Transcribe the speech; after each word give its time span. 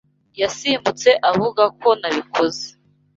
Yasimbutse 0.41 1.09
avuga 1.29 1.63
ko 1.81 1.89
nabikoze. 1.99 2.65